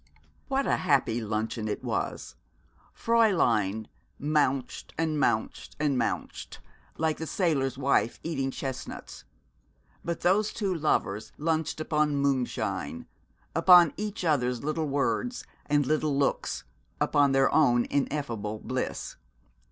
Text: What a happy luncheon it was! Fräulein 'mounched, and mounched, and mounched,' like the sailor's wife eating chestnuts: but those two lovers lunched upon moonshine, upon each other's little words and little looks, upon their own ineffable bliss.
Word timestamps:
What 0.47 0.65
a 0.65 0.77
happy 0.77 1.21
luncheon 1.21 1.67
it 1.67 1.83
was! 1.83 2.33
Fräulein 2.97 3.85
'mounched, 4.17 4.95
and 4.97 5.19
mounched, 5.19 5.75
and 5.79 5.95
mounched,' 5.95 6.57
like 6.97 7.17
the 7.17 7.27
sailor's 7.27 7.77
wife 7.77 8.19
eating 8.23 8.49
chestnuts: 8.49 9.25
but 10.03 10.21
those 10.21 10.53
two 10.53 10.73
lovers 10.73 11.33
lunched 11.37 11.79
upon 11.79 12.15
moonshine, 12.15 13.05
upon 13.55 13.93
each 13.95 14.25
other's 14.25 14.63
little 14.63 14.87
words 14.87 15.45
and 15.67 15.85
little 15.85 16.17
looks, 16.17 16.63
upon 16.99 17.31
their 17.31 17.53
own 17.53 17.85
ineffable 17.91 18.57
bliss. 18.57 19.17